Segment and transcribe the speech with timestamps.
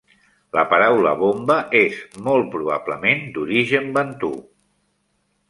[0.55, 1.99] La paraula bomba és,
[2.29, 4.33] molt probablement, d'origen bantu.